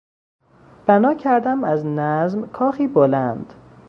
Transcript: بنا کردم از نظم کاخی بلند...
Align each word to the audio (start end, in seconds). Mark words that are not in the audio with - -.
بنا 0.87 1.13
کردم 1.15 1.63
از 1.63 1.85
نظم 1.85 2.47
کاخی 2.47 2.87
بلند... 2.87 3.53